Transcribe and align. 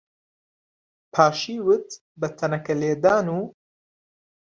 پاشیوت 1.13 1.87
بە 2.19 2.27
تەنەکەلێدان 2.37 3.27
و 3.37 3.39